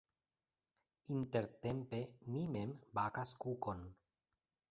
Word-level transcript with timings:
Intertempe 1.17 1.99
mi 2.35 2.43
mem 2.55 2.73
bakas 3.01 3.37
kukon. 3.45 3.87